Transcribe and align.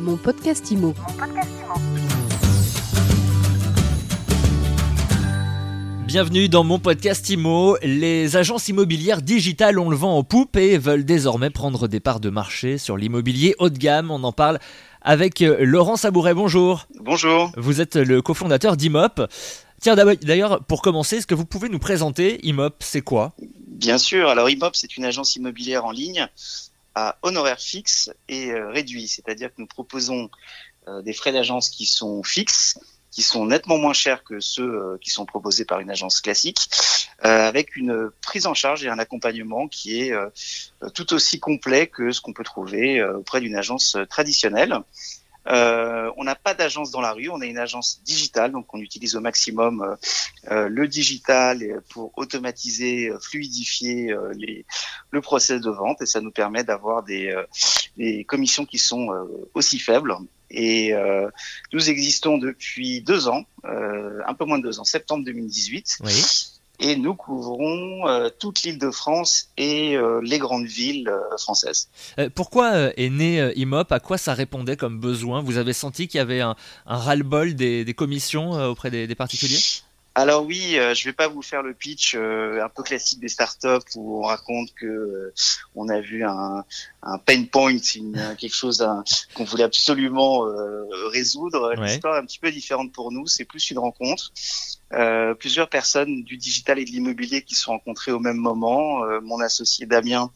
Mon 0.00 0.16
podcast 0.16 0.70
IMO. 0.70 0.94
Bienvenue 6.06 6.48
dans 6.48 6.64
mon 6.64 6.78
podcast 6.78 7.28
IMO. 7.28 7.76
Les 7.82 8.36
agences 8.36 8.68
immobilières 8.68 9.20
digitales 9.20 9.78
ont 9.78 9.90
le 9.90 9.96
vent 9.96 10.16
en 10.16 10.24
poupe 10.24 10.56
et 10.56 10.78
veulent 10.78 11.04
désormais 11.04 11.50
prendre 11.50 11.86
des 11.86 12.00
parts 12.00 12.20
de 12.20 12.30
marché 12.30 12.78
sur 12.78 12.96
l'immobilier 12.96 13.54
haut 13.58 13.68
de 13.68 13.76
gamme. 13.76 14.10
On 14.10 14.24
en 14.24 14.32
parle 14.32 14.58
avec 15.02 15.42
euh, 15.42 15.58
Laurent 15.60 15.96
Sabouret. 15.96 16.32
Bonjour. 16.32 16.86
Bonjour. 16.98 17.52
Vous 17.58 17.82
êtes 17.82 17.96
le 17.96 18.22
cofondateur 18.22 18.78
d'Imop. 18.78 19.20
Tiens, 19.82 19.96
d'ailleurs, 19.96 20.64
pour 20.64 20.80
commencer, 20.80 21.16
est-ce 21.16 21.26
que 21.26 21.34
vous 21.34 21.44
pouvez 21.44 21.68
nous 21.68 21.78
présenter 21.78 22.40
Imop? 22.46 22.76
C'est 22.80 23.02
quoi? 23.02 23.34
Bien 23.66 23.98
sûr. 23.98 24.30
Alors, 24.30 24.48
Imop, 24.48 24.76
c'est 24.76 24.96
une 24.96 25.04
agence 25.04 25.36
immobilière 25.36 25.84
en 25.84 25.90
ligne 25.90 26.26
à 26.94 27.18
honoraires 27.22 27.60
fixes 27.60 28.10
et 28.28 28.50
euh, 28.50 28.70
réduits. 28.70 29.08
C'est-à-dire 29.08 29.48
que 29.48 29.60
nous 29.60 29.66
proposons 29.66 30.30
euh, 30.88 31.02
des 31.02 31.12
frais 31.12 31.32
d'agence 31.32 31.70
qui 31.70 31.86
sont 31.86 32.22
fixes, 32.22 32.78
qui 33.10 33.22
sont 33.22 33.46
nettement 33.46 33.78
moins 33.78 33.92
chers 33.92 34.22
que 34.24 34.40
ceux 34.40 34.62
euh, 34.62 34.98
qui 35.00 35.10
sont 35.10 35.26
proposés 35.26 35.64
par 35.64 35.80
une 35.80 35.90
agence 35.90 36.20
classique, 36.20 36.58
avec 37.22 37.76
une 37.76 38.10
prise 38.22 38.46
en 38.46 38.54
charge 38.54 38.82
et 38.82 38.88
un 38.88 38.98
accompagnement 38.98 39.68
qui 39.68 40.00
est 40.00 40.14
tout 40.94 41.12
aussi 41.12 41.38
complet 41.38 41.86
que 41.86 42.12
ce 42.12 42.22
qu'on 42.22 42.32
peut 42.32 42.44
trouver 42.44 43.04
auprès 43.04 43.42
d'une 43.42 43.56
agence 43.56 43.98
traditionnelle. 44.08 44.78
Euh, 45.46 46.10
on 46.16 46.24
n'a 46.24 46.34
pas 46.34 46.54
d'agence 46.54 46.90
dans 46.90 47.00
la 47.00 47.12
rue, 47.12 47.28
on 47.30 47.40
a 47.40 47.46
une 47.46 47.58
agence 47.58 48.02
digitale, 48.04 48.52
donc 48.52 48.72
on 48.74 48.80
utilise 48.80 49.16
au 49.16 49.20
maximum 49.20 49.82
euh, 49.82 49.96
euh 50.50 50.68
le 50.68 50.86
digital 50.86 51.82
pour 51.88 52.12
automatiser, 52.16 53.10
fluidifier 53.20 54.14
les, 54.34 54.66
le 55.10 55.20
process 55.20 55.60
de 55.60 55.70
vente 55.70 56.02
et 56.02 56.06
ça 56.06 56.20
nous 56.20 56.30
permet 56.30 56.64
d'avoir 56.64 57.02
des, 57.02 57.34
des, 57.96 58.24
commissions 58.24 58.66
qui 58.66 58.78
sont 58.78 59.08
aussi 59.54 59.78
faibles. 59.78 60.14
Et 60.50 60.92
nous 61.72 61.90
existons 61.90 62.38
depuis 62.38 63.02
deux 63.02 63.28
ans, 63.28 63.44
un 63.64 64.34
peu 64.34 64.44
moins 64.44 64.58
de 64.58 64.64
deux 64.64 64.80
ans, 64.80 64.84
septembre 64.84 65.24
2018. 65.24 65.98
Oui 66.04 66.49
et 66.80 66.96
nous 66.96 67.14
couvrons 67.14 68.08
euh, 68.08 68.28
toute 68.38 68.62
l'île 68.62 68.78
de 68.78 68.90
France 68.90 69.48
et 69.56 69.96
euh, 69.96 70.20
les 70.24 70.38
grandes 70.38 70.66
villes 70.66 71.08
euh, 71.08 71.36
françaises. 71.38 71.88
pourquoi 72.34 72.90
est 72.96 73.10
né 73.10 73.52
IMOP 73.56 73.92
À 73.92 74.00
quoi 74.00 74.18
ça 74.18 74.34
répondait 74.34 74.76
comme 74.76 74.98
besoin? 74.98 75.42
Vous 75.42 75.58
avez 75.58 75.72
senti 75.72 76.08
qu'il 76.08 76.18
y 76.18 76.20
avait 76.20 76.40
un, 76.40 76.56
ras-le-bol 76.86 77.54
des, 77.54 77.94
commissions 77.96 78.52
auprès 78.52 78.90
des 78.90 79.14
particuliers? 79.14 79.58
Alors 80.20 80.44
oui, 80.44 80.78
euh, 80.78 80.94
je 80.94 81.04
vais 81.04 81.14
pas 81.14 81.28
vous 81.28 81.40
faire 81.40 81.62
le 81.62 81.72
pitch 81.72 82.14
euh, 82.14 82.62
un 82.62 82.68
peu 82.68 82.82
classique 82.82 83.20
des 83.20 83.28
startups 83.28 83.88
où 83.96 84.18
on 84.18 84.26
raconte 84.26 84.72
que 84.74 84.86
euh, 84.86 85.34
on 85.74 85.88
a 85.88 86.00
vu 86.00 86.24
un, 86.24 86.62
un 87.02 87.18
pain 87.18 87.44
point, 87.44 87.78
quelque 88.38 88.54
chose 88.54 88.86
qu'on 89.34 89.44
voulait 89.44 89.64
absolument 89.64 90.44
résoudre. 91.10 91.72
L'histoire 91.74 92.16
est 92.16 92.18
un 92.18 92.26
petit 92.26 92.38
peu 92.38 92.50
différente 92.52 92.92
pour 92.92 93.10
nous. 93.12 93.26
C'est 93.26 93.44
plus 93.44 93.70
une 93.70 93.78
rencontre. 93.78 94.32
plusieurs 95.38 95.68
personnes 95.68 96.22
du 96.24 96.36
digital 96.36 96.78
et 96.78 96.84
de 96.84 96.90
l'immobilier 96.90 97.42
qui 97.42 97.54
se 97.54 97.62
sont 97.62 97.72
rencontrées 97.72 98.12
au 98.12 98.18
même 98.18 98.36
moment. 98.36 99.00
mon 99.22 99.40
associé 99.40 99.86
Damien 99.86 100.30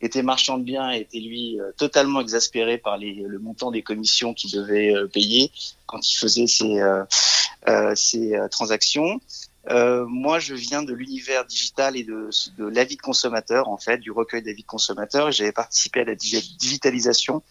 était 0.00 0.22
marchand 0.22 0.58
de 0.58 0.64
biens 0.64 0.90
était 0.90 1.20
lui 1.20 1.60
euh, 1.60 1.72
totalement 1.76 2.20
exaspéré 2.20 2.78
par 2.78 2.98
les, 2.98 3.14
le 3.14 3.38
montant 3.38 3.70
des 3.70 3.82
commissions 3.82 4.34
qu'il 4.34 4.50
devait 4.52 4.94
euh, 4.94 5.06
payer 5.06 5.50
quand 5.86 6.08
il 6.08 6.16
faisait 6.16 6.46
ses, 6.46 6.80
euh, 6.80 7.94
ses 7.94 8.38
transactions. 8.50 9.20
moi, 9.68 10.38
je 10.38 10.54
viens 10.54 10.82
de 10.82 10.92
l'univers 10.92 11.44
digital 11.44 11.96
et 11.96 12.04
de, 12.04 12.30
de 12.58 12.66
l'avis 12.66 12.96
de 12.96 13.02
consommateur, 13.02 13.68
en 13.68 13.78
fait, 13.78 13.98
du 13.98 14.10
recueil 14.10 14.42
d'avis 14.42 14.62
de 14.62 14.66
consommateurs. 14.66 15.32
J'avais 15.32 15.52
participé 15.52 16.00
à 16.00 16.04
la 16.04 16.14
digitalisation 16.14 17.42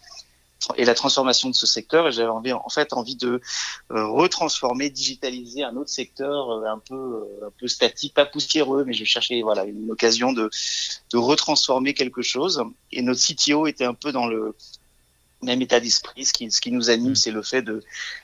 et 0.76 0.86
la 0.86 0.96
transformation 0.96 1.50
de 1.50 1.56
ce 1.56 1.66
secteur. 1.66 2.08
Et 2.08 2.12
j'avais 2.12 2.30
envie, 2.30 2.54
en 2.54 2.70
fait 2.70 2.94
envie 2.94 3.16
de 3.16 3.42
euh, 3.92 4.06
retransformer, 4.08 4.90
digitaliser 4.90 5.64
un 5.64 5.76
autre 5.76 5.90
secteur 5.90 6.52
euh, 6.52 6.66
un 6.66 6.80
peu 6.80 6.96
euh, 6.96 7.48
un 7.48 7.52
peu 7.60 7.68
statique, 7.68 8.14
pas 8.14 8.26
poussiéreux, 8.26 8.84
mais 8.86 8.94
je 8.94 9.06
cherchais 9.06 9.42
voilà 9.42 9.66
une 9.66 9.92
occasion 9.92 10.34
de 10.34 10.50
de 11.12 11.18
retransformer 11.18 11.94
quelque 11.94 12.22
chose. 12.22 12.64
Et 12.92 13.02
notre 13.02 13.22
CTO 13.22 13.68
était 13.68 13.86
un 13.86 13.94
peu 13.94 14.12
dans 14.12 14.28
le 14.28 14.56
même 15.42 15.62
état 15.62 15.80
d'esprit. 15.80 16.26
Ce 16.26 16.34
qui 16.34 16.52
ce 16.52 16.62
qui 16.62 16.72
nous 16.72 16.90
anime, 16.90 17.16
c'est 17.16 17.32
le 17.32 17.44
fait 17.44 17.62
de 17.62 17.84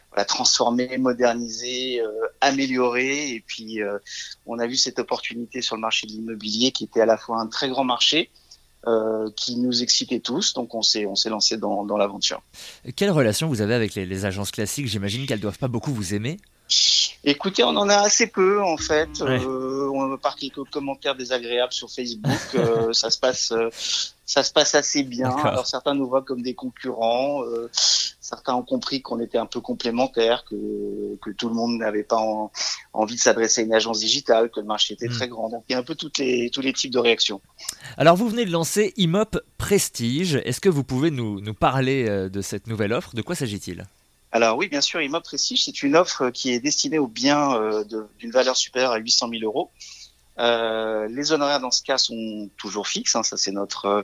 voilà, 0.09 0.25
transformer, 0.25 0.97
moderniser, 0.97 2.01
améliorer. 2.41 3.29
Et 3.31 3.43
puis, 3.45 3.79
on 4.45 4.59
a 4.59 4.67
vu 4.67 4.75
cette 4.75 4.99
opportunité 4.99 5.61
sur 5.61 5.75
le 5.75 5.81
marché 5.81 6.07
de 6.07 6.11
l'immobilier 6.11 6.71
qui 6.71 6.83
était 6.83 7.01
à 7.01 7.05
la 7.05 7.17
fois 7.17 7.39
un 7.39 7.47
très 7.47 7.69
grand 7.69 7.83
marché, 7.83 8.29
euh, 8.87 9.29
qui 9.35 9.55
nous 9.57 9.83
excitait 9.83 10.19
tous, 10.19 10.53
donc 10.53 10.75
on 10.75 10.81
s'est 10.81 11.05
on 11.05 11.15
s'est 11.15 11.29
lancé 11.29 11.57
dans, 11.57 11.85
dans 11.85 11.97
l'aventure. 11.97 12.41
Quelle 12.95 13.11
relation 13.11 13.47
vous 13.47 13.61
avez 13.61 13.73
avec 13.73 13.95
les, 13.95 14.05
les 14.05 14.25
agences 14.25 14.51
classiques? 14.51 14.87
J'imagine 14.87 15.25
qu'elles 15.25 15.39
doivent 15.39 15.59
pas 15.59 15.67
beaucoup 15.67 15.93
vous 15.93 16.13
aimer. 16.13 16.37
Écoutez, 17.25 17.63
on 17.63 17.69
en 17.69 17.87
a 17.87 17.95
assez 17.95 18.27
peu 18.27 18.61
en 18.61 18.75
fait. 18.75 19.21
Euh, 19.21 19.89
on 19.93 20.17
part 20.17 20.35
quelques 20.35 20.63
commentaires 20.69 21.15
désagréables 21.15 21.71
sur 21.71 21.89
Facebook. 21.89 22.31
Euh, 22.55 22.91
ça 22.93 23.09
se 23.09 23.17
passe, 23.17 23.53
euh, 23.53 23.69
ça 24.25 24.43
se 24.43 24.51
passe 24.51 24.75
assez 24.75 25.03
bien. 25.03 25.29
Alors 25.29 25.65
certains 25.65 25.93
nous 25.93 26.07
voient 26.07 26.23
comme 26.23 26.41
des 26.41 26.53
concurrents. 26.53 27.41
Certains 27.71 28.55
ont 28.55 28.63
compris 28.63 29.01
qu'on 29.01 29.21
était 29.21 29.37
un 29.37 29.45
peu 29.45 29.61
complémentaires, 29.61 30.43
que, 30.43 31.15
que 31.21 31.29
tout 31.31 31.47
le 31.47 31.55
monde 31.55 31.77
n'avait 31.77 32.03
pas 32.03 32.19
envie 32.91 33.15
de 33.15 33.19
s'adresser 33.19 33.61
à 33.61 33.63
une 33.63 33.73
agence 33.73 33.99
digitale, 33.99 34.49
que 34.49 34.59
le 34.59 34.65
marché 34.65 34.93
était 34.95 35.07
hmm. 35.07 35.13
très 35.13 35.27
grand. 35.29 35.49
Donc 35.49 35.63
il 35.69 35.73
y 35.73 35.75
a 35.75 35.79
un 35.79 35.83
peu 35.83 35.95
toutes 35.95 36.17
les, 36.17 36.49
tous 36.49 36.61
les 36.61 36.73
types 36.73 36.91
de 36.91 36.99
réactions. 36.99 37.39
Alors 37.95 38.17
vous 38.17 38.27
venez 38.27 38.43
de 38.45 38.51
lancer 38.51 38.93
Imop 38.97 39.39
Prestige. 39.57 40.35
Est-ce 40.43 40.59
que 40.59 40.69
vous 40.69 40.83
pouvez 40.83 41.09
nous, 41.09 41.39
nous 41.39 41.53
parler 41.53 42.05
de 42.29 42.41
cette 42.41 42.67
nouvelle 42.67 42.91
offre? 42.91 43.15
De 43.15 43.21
quoi 43.21 43.35
s'agit-il? 43.35 43.85
Alors 44.33 44.57
oui, 44.57 44.67
bien 44.67 44.81
sûr, 44.81 44.99
Immeuble 44.99 45.23
Prestige, 45.23 45.63
c'est 45.63 45.83
une 45.83 45.95
offre 45.95 46.31
qui 46.31 46.51
est 46.51 46.59
destinée 46.59 46.97
aux 46.97 47.07
biens 47.07 47.53
euh, 47.53 47.83
d'une 48.17 48.31
valeur 48.31 48.57
supérieure 48.57 48.91
à 48.91 48.97
800 48.97 49.29
000 49.29 49.43
euros. 49.43 49.69
Euh, 50.39 51.07
les 51.07 51.31
honoraires 51.31 51.59
dans 51.59 51.69
ce 51.69 51.83
cas 51.83 51.99
sont 51.99 52.49
toujours 52.57 52.87
fixes, 52.87 53.15
hein, 53.15 53.21
ça 53.21 53.37
c'est 53.37 53.51
notre 53.51 54.03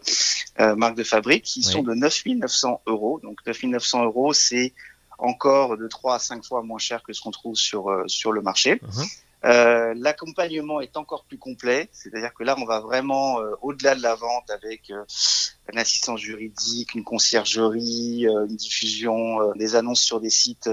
euh, 0.60 0.76
marque 0.76 0.96
de 0.96 1.04
fabrique, 1.04 1.56
ils 1.56 1.64
sont 1.64 1.82
de 1.82 1.96
9 1.96 2.22
900 2.28 2.82
euros. 2.86 3.20
Donc 3.24 3.40
9 3.44 3.64
900 3.64 4.04
euros, 4.06 4.32
c'est 4.34 4.76
encore 5.18 5.78
de 5.78 5.88
3 5.88 6.14
à 6.14 6.20
5 6.20 6.46
fois 6.46 6.62
moins 6.62 6.78
cher 6.78 7.02
que 7.02 7.12
ce 7.12 7.22
qu'on 7.22 7.32
trouve 7.32 7.56
sur, 7.56 7.92
sur 8.06 8.32
le 8.32 8.44
marché. 8.44 8.76
Uh-huh. 8.76 9.20
Euh, 9.46 9.94
l'accompagnement 9.96 10.82
est 10.82 10.98
encore 10.98 11.24
plus 11.24 11.38
complet, 11.38 11.90
c'est-à-dire 11.94 12.34
que 12.34 12.44
là, 12.44 12.56
on 12.60 12.66
va 12.66 12.82
vraiment 12.82 13.40
euh, 13.40 13.54
au-delà 13.62 13.96
de 13.96 14.02
la 14.02 14.16
vente 14.16 14.50
avec 14.50 14.90
euh, 14.90 15.06
une 15.72 15.80
assistance 15.80 16.20
juridique, 16.20 16.94
une 16.94 17.06
conciergerie, 17.06 18.26
une 18.26 18.56
diffusion, 18.56 19.54
des 19.54 19.76
annonces 19.76 20.02
sur 20.02 20.20
des 20.20 20.30
sites 20.30 20.70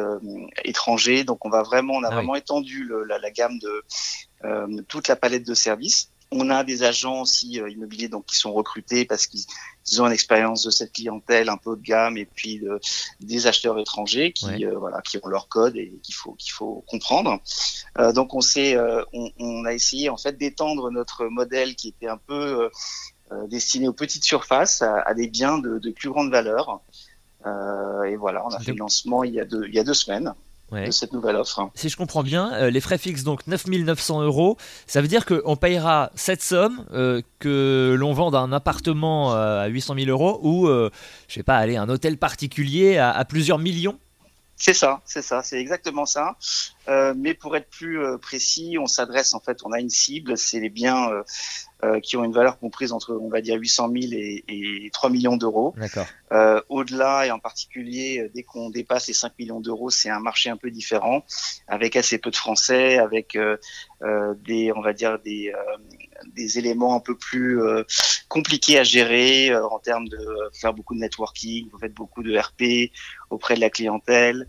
étrangers. 0.64 1.22
Donc, 1.22 1.44
on 1.44 1.50
va 1.50 1.62
vraiment, 1.62 1.94
on 1.94 2.02
a 2.02 2.08
ah 2.08 2.14
vraiment 2.14 2.34
étendu 2.34 2.88
la, 3.06 3.18
la, 3.18 3.30
gamme 3.30 3.58
de 3.58 4.82
toute 4.88 5.06
la 5.08 5.16
palette 5.16 5.46
de 5.46 5.54
services. 5.54 6.10
On 6.38 6.50
a 6.50 6.64
des 6.64 6.82
agents 6.82 7.22
aussi 7.22 7.60
euh, 7.60 7.70
immobiliers 7.70 8.08
donc 8.08 8.26
qui 8.26 8.36
sont 8.36 8.52
recrutés 8.52 9.06
parce 9.06 9.26
qu'ils 9.26 9.46
ont 10.00 10.06
une 10.06 10.12
expérience 10.12 10.62
de 10.64 10.70
cette 10.70 10.92
clientèle 10.92 11.48
un 11.48 11.56
peu 11.56 11.70
haut 11.70 11.76
de 11.76 11.82
gamme 11.82 12.18
et 12.18 12.26
puis 12.26 12.62
des 13.20 13.46
acheteurs 13.46 13.78
étrangers 13.78 14.32
qui 14.32 14.66
euh, 14.66 14.78
voilà 14.78 15.00
qui 15.00 15.18
ont 15.22 15.28
leur 15.28 15.48
code 15.48 15.76
et 15.76 15.98
qu'il 16.02 16.14
faut 16.14 16.32
qu'il 16.32 16.52
faut 16.52 16.84
comprendre. 16.86 17.40
Euh, 17.98 18.12
donc 18.12 18.34
on 18.34 18.42
s'est 18.42 18.76
on, 19.14 19.30
on, 19.38 19.64
a 19.64 19.72
essayé 19.72 20.10
en 20.10 20.18
fait 20.18 20.36
d'étendre 20.36 20.90
notre 20.90 21.24
modèle 21.24 21.74
qui 21.74 21.88
était 21.88 22.08
un 22.08 22.18
peu 22.18 22.70
destiné 23.48 23.88
aux 23.88 23.94
petites 23.94 24.24
surfaces 24.24 24.82
à, 24.82 25.00
à 25.00 25.14
des 25.14 25.28
biens 25.28 25.58
de, 25.58 25.78
de, 25.78 25.90
plus 25.90 26.10
grande 26.10 26.30
valeur. 26.30 26.80
et 27.44 28.16
voilà, 28.16 28.44
on 28.44 28.50
a 28.50 28.60
fait 28.60 28.72
le 28.72 28.78
lancement 28.78 29.24
il 29.24 29.34
y 29.34 29.40
a 29.40 29.44
deux 29.44 29.66
il 29.66 29.74
y 29.74 29.78
a 29.78 29.84
deux 29.84 29.94
semaines 29.94 30.34
de 30.72 30.90
cette 30.90 31.12
nouvelle 31.12 31.36
offre. 31.36 31.70
Si 31.74 31.88
je 31.88 31.96
comprends 31.96 32.22
bien, 32.22 32.52
euh, 32.54 32.70
les 32.70 32.80
frais 32.80 32.98
fixes, 32.98 33.22
donc 33.22 33.46
9900 33.46 34.22
euros, 34.22 34.56
ça 34.86 35.00
veut 35.00 35.08
dire 35.08 35.24
qu'on 35.24 35.56
payera 35.56 36.10
cette 36.14 36.42
somme 36.42 36.84
euh, 36.92 37.22
que 37.38 37.94
l'on 37.98 38.12
vende 38.12 38.34
un 38.34 38.52
appartement 38.52 39.34
euh, 39.34 39.62
à 39.62 39.66
800 39.66 39.94
000 39.98 40.10
euros 40.10 40.40
ou, 40.42 40.66
je 40.66 40.90
sais 41.34 41.42
pas, 41.42 41.56
aller 41.56 41.76
un 41.76 41.88
hôtel 41.88 42.18
particulier 42.18 42.98
à, 42.98 43.24
plusieurs 43.24 43.58
millions? 43.58 43.98
C'est 44.56 44.74
ça, 44.74 45.00
c'est 45.04 45.22
ça, 45.22 45.42
c'est 45.42 45.60
exactement 45.60 46.06
ça. 46.06 46.36
Mais 47.16 47.34
pour 47.34 47.56
être 47.56 47.68
plus 47.68 48.00
précis, 48.20 48.76
on 48.80 48.86
s'adresse 48.86 49.34
en 49.34 49.40
fait, 49.40 49.58
on 49.64 49.72
a 49.72 49.80
une 49.80 49.90
cible, 49.90 50.36
c'est 50.38 50.60
les 50.60 50.70
biens 50.70 51.10
euh, 51.84 52.00
qui 52.00 52.16
ont 52.16 52.24
une 52.24 52.32
valeur 52.32 52.58
comprise 52.58 52.90
entre, 52.92 53.12
on 53.12 53.28
va 53.28 53.42
dire, 53.42 53.56
800 53.58 53.90
000 53.92 54.12
et, 54.14 54.44
et 54.48 54.90
3 54.94 55.10
millions 55.10 55.36
d'euros. 55.36 55.74
Euh, 56.32 56.58
Au-delà, 56.70 57.26
et 57.26 57.30
en 57.30 57.38
particulier, 57.38 58.18
euh, 58.18 58.30
dès 58.34 58.44
qu'on 58.44 58.70
dépasse 58.70 59.08
les 59.08 59.12
5 59.12 59.34
millions 59.38 59.60
d'euros, 59.60 59.90
c'est 59.90 60.08
un 60.08 60.18
marché 60.18 60.48
un 60.48 60.56
peu 60.56 60.70
différent, 60.70 61.22
avec 61.68 61.94
assez 61.94 62.16
peu 62.16 62.30
de 62.30 62.36
Français, 62.36 62.96
avec 62.96 63.36
euh, 63.36 63.58
euh 64.00 64.32
des, 64.46 64.72
on 64.74 64.80
va 64.80 64.94
dire, 64.94 65.18
des, 65.18 65.52
des 66.34 66.58
éléments 66.58 66.96
un 66.96 67.00
peu 67.00 67.14
plus 67.14 67.60
compliqués 68.28 68.78
à 68.78 68.82
gérer 68.82 69.54
en 69.54 69.78
termes 69.78 70.08
de 70.08 70.18
faire 70.54 70.72
beaucoup 70.72 70.94
de 70.94 71.00
networking, 71.00 71.68
vous 71.70 71.78
faites 71.78 71.94
beaucoup 71.94 72.22
de 72.22 72.36
RP 72.38 72.90
auprès 73.28 73.54
de 73.54 73.60
la 73.60 73.70
clientèle. 73.70 74.48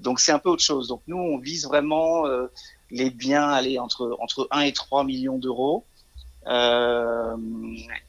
Donc 0.00 0.20
c'est 0.20 0.32
un 0.32 0.38
peu 0.38 0.50
autre 0.50 0.62
chose. 0.62 0.88
Donc 0.88 1.02
nous, 1.06 1.16
on 1.16 1.38
vise 1.38 1.66
vraiment 1.66 2.24
les 2.90 3.10
biens 3.10 3.48
aller 3.48 3.78
entre 3.78 4.16
entre 4.20 4.48
1 4.50 4.60
et 4.62 4.72
3 4.72 5.04
millions 5.04 5.38
d'euros. 5.38 5.84
Euh, 6.46 7.36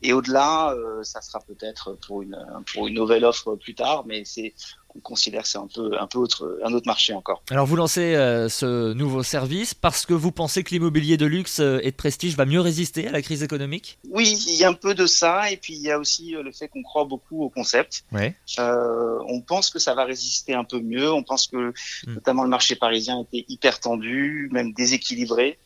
et 0.04 0.14
au-delà, 0.14 0.72
euh, 0.74 1.04
ça 1.04 1.22
sera 1.22 1.40
peut-être 1.40 1.94
pour 2.06 2.22
une 2.22 2.38
pour 2.72 2.88
une 2.88 2.94
nouvelle 2.94 3.26
offre 3.26 3.56
plus 3.56 3.74
tard, 3.74 4.06
mais 4.06 4.26
c'est 4.26 4.54
on 4.98 5.00
considère 5.02 5.44
que 5.44 5.48
c'est 5.48 5.58
un 5.58 5.68
peu, 5.68 5.92
un 6.00 6.08
peu 6.08 6.18
autre, 6.18 6.60
un 6.64 6.74
autre 6.74 6.88
marché 6.88 7.14
encore. 7.14 7.42
Alors 7.50 7.66
vous 7.66 7.76
lancez 7.76 8.16
euh, 8.16 8.50
ce 8.50 8.94
nouveau 8.94 9.24
service 9.24 9.74
parce 9.74 10.06
que 10.06 10.14
vous 10.14 10.32
pensez 10.32 10.64
que 10.64 10.72
l'immobilier 10.72 11.18
de 11.18 11.26
luxe 11.26 11.60
euh, 11.60 11.80
et 11.84 11.92
de 11.92 11.96
prestige 11.96 12.36
va 12.36 12.46
mieux 12.46 12.62
résister 12.62 13.08
à 13.08 13.12
la 13.12 13.22
crise 13.22 13.44
économique? 13.44 14.00
Oui, 14.10 14.44
il 14.48 14.56
y 14.56 14.64
a 14.64 14.70
un 14.70 14.74
peu 14.74 14.96
de 14.96 15.06
ça 15.06 15.52
et 15.52 15.58
puis 15.58 15.74
il 15.74 15.82
y 15.82 15.92
a 15.92 16.00
aussi 16.00 16.32
le 16.32 16.52
fait 16.52 16.68
qu'on 16.68 16.84
croit 16.84 17.06
beaucoup 17.06 17.44
au 17.44 17.50
concept. 17.50 18.04
Ouais. 18.12 18.36
on 18.58 19.42
pense 19.42 19.70
que 19.70 19.80
ça 19.80 19.94
va 19.94 20.06
résister 20.06 20.54
un 20.54 20.64
peu 20.64 20.80
mieux. 20.80 21.12
On 21.12 21.24
pense 21.24 21.48
que 21.48 21.74
hmm. 22.08 22.14
notamment 22.14 22.44
le 22.44 22.50
marché 22.50 22.76
parisien 22.76 23.22
était 23.22 23.46
hyper 23.48 23.80
tendu, 23.80 24.50
même 24.52 24.74
déséquilibré 24.74 25.58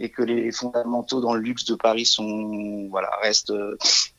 et 0.00 0.10
que 0.10 0.22
les 0.22 0.52
fondamentaux 0.52 1.20
dans 1.20 1.34
le 1.34 1.40
luxe 1.40 1.64
de 1.64 1.74
Paris 1.74 2.06
sont 2.06 2.86
voilà 2.88 3.10
restent 3.20 3.52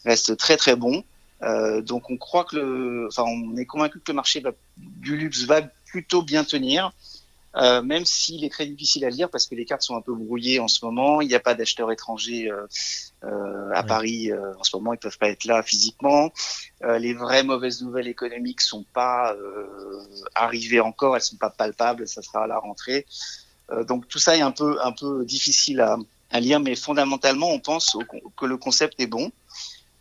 restent 0.06 0.36
très 0.38 0.58
très 0.58 0.76
bons. 0.76 1.04
Euh, 1.42 1.82
donc 1.82 2.10
on 2.10 2.18
croit 2.18 2.44
que 2.44 2.58
le, 2.58 3.08
enfin 3.08 3.24
on 3.24 3.56
est 3.56 3.66
convaincu 3.66 4.00
que 4.00 4.12
le 4.12 4.16
marché 4.16 4.42
va, 4.42 4.52
du 4.78 5.16
luxe 5.16 5.44
va 5.44 5.62
plutôt 5.86 6.22
bien 6.22 6.44
tenir, 6.44 6.92
euh, 7.56 7.82
même 7.82 8.06
s'il 8.06 8.46
est 8.46 8.50
très 8.50 8.68
difficile 8.68 9.06
à 9.06 9.10
lire 9.10 9.30
parce 9.30 9.48
que 9.48 9.56
les 9.56 9.66
cartes 9.66 9.82
sont 9.82 9.96
un 9.96 10.02
peu 10.02 10.14
brouillées 10.14 10.60
en 10.60 10.68
ce 10.68 10.86
moment. 10.86 11.20
Il 11.22 11.28
n'y 11.28 11.36
a 11.36 11.40
pas 11.40 11.56
d'acheteurs 11.56 11.92
étrangers 11.92 12.50
euh, 12.52 12.68
euh 13.24 13.72
à 13.74 13.84
Paris 13.84 14.32
euh, 14.32 14.54
en 14.58 14.64
ce 14.64 14.76
moment, 14.76 14.94
ils 14.94 15.00
peuvent 15.00 15.18
pas 15.18 15.30
être 15.30 15.46
là 15.46 15.64
physiquement. 15.64 16.32
les 16.82 17.14
vraies 17.14 17.44
mauvaises 17.44 17.82
nouvelles 17.82 18.08
économiques 18.08 18.62
sont 18.62 18.84
pas 18.94 19.36
arrivées 20.36 20.80
encore, 20.80 21.16
elles 21.16 21.22
sont 21.22 21.38
pas 21.38 21.50
palpables. 21.50 22.08
Ça 22.08 22.22
sera 22.22 22.44
à 22.44 22.48
la 22.48 22.60
rentrée. 22.60 23.06
donc 23.88 24.08
tout 24.08 24.20
ça 24.20 24.36
est 24.38 24.42
un 24.42 24.52
peu 24.52 24.78
un 24.82 24.92
peu 24.92 25.26
difficile 25.26 25.82
à, 25.82 25.98
à 26.32 26.40
lire, 26.40 26.60
mais 26.60 26.76
fondamentalement 26.76 27.50
on 27.50 27.60
pense 27.60 27.98
que 28.38 28.46
le 28.46 28.58
concept 28.58 29.00
est 29.00 29.08
bon. 29.08 29.32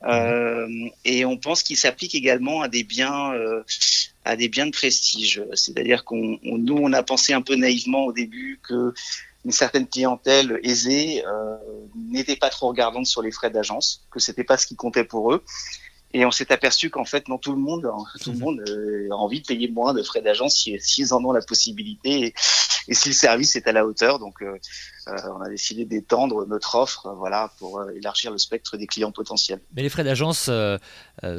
Euh, 0.05 0.69
et 1.05 1.25
on 1.25 1.37
pense 1.37 1.63
qu'il 1.63 1.77
s'applique 1.77 2.15
également 2.15 2.63
à 2.63 2.69
des 2.69 2.85
biens, 2.85 3.33
euh, 3.33 3.63
à 4.25 4.37
des 4.37 4.49
biens 4.49 4.67
de 4.67 4.71
prestige. 4.71 5.43
C'est-à-dire 5.55 6.05
qu'on, 6.05 6.39
nous, 6.43 6.77
on 6.77 6.93
a 6.93 7.03
pensé 7.03 7.33
un 7.33 7.43
peu 7.43 7.57
naïvement 7.57 8.05
au 8.05 8.13
début 8.13 8.61
que 8.63 8.93
une 9.45 9.53
certaine 9.53 9.87
clientèle 9.87 10.61
aisée 10.63 11.25
euh, 11.27 11.57
n'était 11.97 12.37
pas 12.37 12.51
trop 12.51 12.69
regardante 12.69 13.07
sur 13.07 13.23
les 13.23 13.31
frais 13.31 13.51
d'agence, 13.51 14.05
que 14.11 14.21
c'était 14.21 14.45
pas 14.45 14.57
ce 14.57 14.67
qui 14.67 14.77
comptait 14.77 15.05
pour 15.05 15.33
eux. 15.33 15.43
Et 16.13 16.25
on 16.25 16.31
s'est 16.31 16.53
aperçu 16.53 16.91
qu'en 16.91 17.05
fait, 17.05 17.29
non, 17.29 17.39
tout 17.39 17.53
le 17.53 17.59
monde, 17.59 17.91
tout 18.23 18.33
le 18.33 18.39
monde 18.39 18.65
a 19.11 19.15
envie 19.15 19.41
de 19.41 19.47
payer 19.47 19.69
moins 19.69 19.93
de 19.93 20.03
frais 20.03 20.23
d'agence 20.23 20.57
s'ils 20.57 20.81
si, 20.81 21.13
en 21.13 21.25
ont 21.25 21.33
la 21.33 21.43
possibilité 21.43 22.27
et, 22.27 22.35
si 22.95 23.09
le 23.09 23.15
service 23.15 23.57
est 23.57 23.67
à 23.67 23.73
la 23.73 23.87
hauteur. 23.87 24.19
Donc, 24.19 24.43
euh, 24.43 24.59
euh, 25.09 25.17
on 25.37 25.41
a 25.41 25.49
décidé 25.49 25.85
d'étendre 25.85 26.47
notre 26.47 26.75
offre, 26.75 27.13
voilà, 27.17 27.53
pour 27.59 27.81
euh, 27.81 27.91
élargir 27.97 28.31
le 28.31 28.39
spectre 28.39 28.77
des 28.77 28.87
clients 28.87 29.13
potentiels. 29.13 29.61
Mais 29.75 29.83
les 29.83 29.89
frais 29.89 30.05
d'agence 30.05 30.51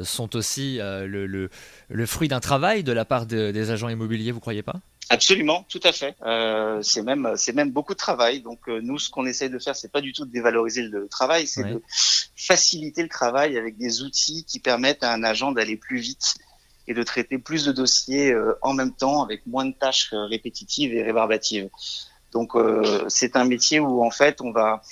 sont 0.04 0.36
aussi 0.36 0.78
le, 0.78 1.26
le, 1.26 1.50
le, 1.88 2.06
fruit 2.06 2.28
d'un 2.28 2.40
travail 2.40 2.82
de 2.84 2.92
la 2.92 3.04
part 3.04 3.26
des 3.26 3.70
agents 3.70 3.88
immobiliers, 3.88 4.32
vous 4.32 4.40
croyez 4.40 4.62
pas? 4.62 4.80
Absolument, 5.12 5.66
tout 5.68 5.80
à 5.82 5.90
fait. 5.90 6.14
Euh, 6.24 6.80
c'est 6.82 7.02
même 7.02 7.32
c'est 7.36 7.52
même 7.52 7.72
beaucoup 7.72 7.94
de 7.94 7.98
travail. 7.98 8.42
Donc 8.42 8.60
euh, 8.68 8.80
nous, 8.80 9.00
ce 9.00 9.10
qu'on 9.10 9.26
essaie 9.26 9.48
de 9.48 9.58
faire, 9.58 9.74
c'est 9.74 9.90
pas 9.90 10.00
du 10.00 10.12
tout 10.12 10.24
de 10.24 10.30
dévaloriser 10.30 10.82
le 10.82 11.08
travail, 11.08 11.48
c'est 11.48 11.64
de 11.64 11.82
faciliter 12.36 13.02
le 13.02 13.08
travail 13.08 13.58
avec 13.58 13.76
des 13.76 14.02
outils 14.02 14.44
qui 14.44 14.60
permettent 14.60 15.02
à 15.02 15.12
un 15.12 15.24
agent 15.24 15.50
d'aller 15.50 15.76
plus 15.76 15.98
vite 15.98 16.34
et 16.88 16.94
de 16.94 17.02
traiter 17.02 17.38
plus 17.38 17.64
de 17.64 17.72
dossiers 17.72 18.32
euh, 18.32 18.58
en 18.62 18.74
même 18.74 18.92
temps 18.92 19.22
avec 19.22 19.46
moins 19.46 19.66
de 19.66 19.72
tâches 19.72 20.12
euh, 20.12 20.26
répétitives 20.26 20.94
et 20.94 21.02
rébarbatives. 21.02 21.68
Donc 22.32 22.52
c'est 23.08 23.34
un 23.34 23.44
métier 23.44 23.80
où 23.80 24.04
en 24.04 24.12
fait 24.12 24.40
on 24.40 24.52
va 24.52 24.82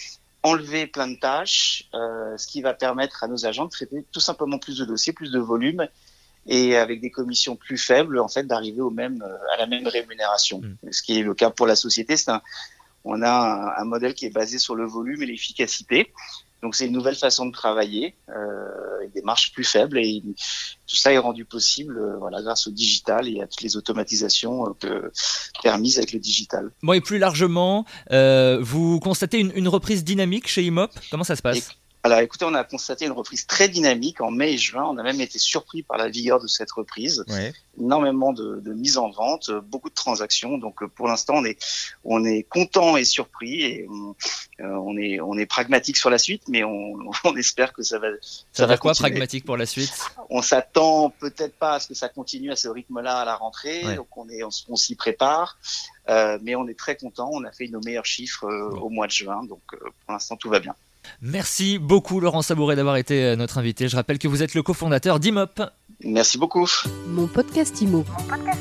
enlever 0.43 0.89
plein 0.89 1.07
de 1.07 1.15
tâches, 1.15 1.89
ce 1.93 2.47
qui 2.49 2.63
va 2.63 2.75
permettre 2.75 3.23
à 3.23 3.29
nos 3.29 3.47
agents 3.47 3.67
de 3.67 3.71
traiter 3.71 4.05
tout 4.11 4.19
simplement 4.19 4.59
plus 4.59 4.77
de 4.79 4.85
dossiers, 4.85 5.13
plus 5.13 5.31
de 5.31 5.39
volume 5.39 5.87
et 6.49 6.77
avec 6.77 7.01
des 7.01 7.11
commissions 7.11 7.57
plus 7.57 7.79
faibles, 7.79 8.19
en 8.19 8.29
fait, 8.29 8.45
d'arriver 8.45 8.81
au 8.81 8.91
même, 8.91 9.23
euh, 9.23 9.55
à 9.55 9.59
la 9.59 9.67
même 9.67 9.87
rémunération. 9.87 10.61
Mm. 10.61 10.91
Ce 10.91 11.03
qui 11.03 11.19
est 11.19 11.23
le 11.23 11.35
cas 11.35 11.51
pour 11.51 11.67
la 11.67 11.77
société, 11.77 12.17
c'est 12.17 12.31
un, 12.31 12.43
on 13.05 13.23
a 13.23 13.75
un, 13.79 13.85
modèle 13.85 14.15
qui 14.15 14.27
est 14.27 14.35
basé 14.35 14.59
sur 14.59 14.75
le 14.75 14.87
volume 14.87 15.23
et 15.23 15.27
l'efficacité. 15.27 16.13
Donc 16.63 16.75
c'est 16.75 16.87
une 16.87 16.93
nouvelle 16.93 17.15
façon 17.15 17.47
de 17.47 17.53
travailler, 17.53 18.17
euh, 18.31 18.88
avec 19.09 19.15
des 19.15 19.23
marges 19.23 19.53
plus 19.53 19.65
faibles 19.65 19.99
et 19.99 20.23
tout 20.87 20.97
ça 20.97 21.13
est 21.13 21.19
rendu 21.19 21.45
possible 21.45 21.99
euh, 21.99 22.17
voilà, 22.19 22.43
grâce 22.43 22.67
au 22.67 22.71
digital 22.71 23.29
et 23.29 23.41
à 23.41 23.47
toutes 23.47 23.63
les 23.63 23.77
automatisations 23.77 24.65
euh, 24.85 25.11
permises 25.63 25.99
avec 25.99 26.13
le 26.13 26.19
digital. 26.19 26.71
Bon 26.83 26.93
et 26.93 27.01
plus 27.01 27.19
largement, 27.19 27.85
euh, 28.13 28.59
vous 28.61 29.01
constatez 29.01 29.39
une, 29.39 29.53
une, 29.55 29.69
reprise 29.69 30.05
dynamique 30.05 30.49
chez 30.49 30.63
Imop? 30.63 30.91
Comment 31.11 31.25
ça 31.25 31.37
se 31.37 31.43
passe? 31.43 31.71
Alors 32.05 32.21
écoutez, 32.21 32.45
on 32.45 32.55
a 32.55 32.65
constaté 32.65 33.07
une 33.07 33.13
reprise 33.13 33.47
très 33.47 33.69
dynamique 33.69 34.21
en 34.21 34.31
mai 34.31 34.53
et 34.53 34.59
juin. 34.59 34.85
On 34.85 34.99
a 34.99 35.03
même 35.03 35.21
été 35.21 35.39
surpris 35.39 35.83
par 35.83 35.99
la 35.99 36.09
vigueur 36.09 36.41
de 36.41 36.47
cette 36.47 36.71
reprise. 36.71 37.25
Énormément 37.81 38.33
de, 38.33 38.61
de 38.61 38.73
mise 38.73 38.99
en 38.99 39.11
vente, 39.11 39.51
beaucoup 39.51 39.89
de 39.89 39.95
transactions. 39.95 40.59
Donc 40.59 40.85
pour 40.95 41.09
l'instant, 41.09 41.35
on 41.37 41.45
est 41.45 41.59
on 42.05 42.25
est 42.25 42.43
content 42.43 42.97
et 42.97 43.05
surpris 43.05 43.63
et 43.63 43.87
on, 43.89 44.15
euh, 44.61 44.69
on 44.69 44.97
est 44.97 45.21
on 45.21 45.37
est 45.37 45.47
pragmatique 45.47 45.97
sur 45.97 46.11
la 46.11 46.19
suite, 46.19 46.43
mais 46.49 46.65
on, 46.65 46.97
on 47.25 47.37
espère 47.37 47.73
que 47.73 47.83
ça 47.83 47.99
va 47.99 48.09
ça, 48.53 48.67
va 48.67 48.77
quoi 48.77 48.93
pragmatique 48.95 49.45
pour 49.45 49.57
la 49.57 49.67
suite? 49.67 49.93
On 50.31 50.43
s'attend 50.43 51.11
peut-être 51.11 51.55
pas 51.55 51.75
à 51.75 51.81
ce 51.81 51.89
que 51.89 51.95
ça 51.95 52.09
continue 52.09 52.51
à 52.51 52.57
ce 52.57 52.69
rythme-là 52.69 53.19
à 53.19 53.25
la 53.25 53.37
rentrée. 53.37 53.83
Donc 53.97 54.17
on 54.17 54.29
est 54.29 54.43
on, 54.43 54.77
s'y 54.77 54.95
prépare. 54.95 55.59
Euh, 56.09 56.39
mais 56.43 56.55
on 56.55 56.67
est 56.69 56.79
très 56.79 56.97
content. 56.97 57.29
On 57.33 57.45
a 57.45 57.53
fait 57.53 57.69
nos 57.69 57.81
meilleurs 57.81 58.07
chiffres 58.07 58.45
euh, 58.45 58.71
au 58.71 58.89
mois 58.89 59.07
de 59.07 59.13
juin, 59.13 59.45
donc 59.45 59.63
euh, 59.75 59.79
pour 59.79 60.13
l'instant 60.13 60.37
tout 60.37 60.49
va 60.49 60.61
bien. 60.61 60.75
Merci 61.23 61.79
beaucoup 61.79 62.21
Laurent 62.21 62.43
Sabouret 62.43 62.77
d'avoir 62.77 62.97
été 62.97 63.25
euh, 63.25 63.37
notre 63.37 63.59
invité. 63.59 63.89
Je 63.89 63.97
rappelle 63.97 64.19
que 64.19 64.29
vous 64.29 64.43
êtes 64.43 64.55
le 64.55 64.63
cofondateur 64.63 65.21
d'Imop. 65.21 65.61
Merci 66.05 66.39
beaucoup. 66.39 66.69
Mon 67.09 67.27
podcast 67.27 67.81
Imo. 67.81 68.05
Mon 68.09 68.25
podcast 68.25 68.61